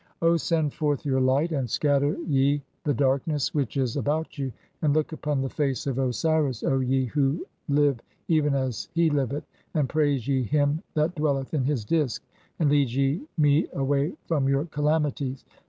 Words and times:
'O 0.19 0.35
send 0.35 0.73
forth 0.73 1.05
your 1.05 1.21
light 1.21 1.51
and 1.51 1.65
(5) 1.65 1.69
scatter 1.69 2.17
ye 2.25 2.63
the 2.85 2.93
darkness 2.95 3.53
[which 3.53 3.77
'is 3.77 3.95
about] 3.97 4.35
you, 4.35 4.51
and 4.81 4.95
look 4.95 5.11
upon 5.11 5.43
the 5.43 5.49
face 5.51 5.85
of 5.85 5.99
Osiris, 5.99 6.63
O 6.63 6.79
ye 6.79 7.05
who 7.05 7.45
'live 7.69 7.99
even 8.27 8.55
as 8.55 8.89
he 8.93 9.11
liveth, 9.11 9.43
and 9.75 9.87
praise 9.87 10.27
[ye] 10.27 10.41
him 10.41 10.77
(6) 10.95 10.95
that 10.95 11.13
dwelleth 11.13 11.53
'in 11.53 11.65
his 11.65 11.85
Disk, 11.85 12.23
and 12.57 12.71
lead 12.71 12.89
[ye] 12.89 13.21
me 13.37 13.67
away 13.73 14.13
from 14.25 14.47
your 14.49 14.65
calamities. 14.65 15.45